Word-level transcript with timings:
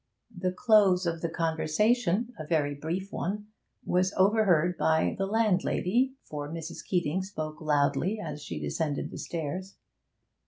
The 0.35 0.51
close 0.51 1.05
of 1.05 1.21
the 1.21 1.29
conversation 1.29 2.33
(a 2.39 2.47
very 2.47 2.73
brief 2.73 3.11
one) 3.11 3.49
was 3.85 4.15
overheard 4.17 4.75
by 4.75 5.13
the 5.15 5.27
landlady, 5.27 6.15
for 6.23 6.49
Mrs. 6.49 6.83
Keeting 6.83 7.21
spoke 7.21 7.61
loudly 7.61 8.19
as 8.19 8.41
she 8.41 8.59
descended 8.59 9.11
the 9.11 9.19
stairs. 9.19 9.75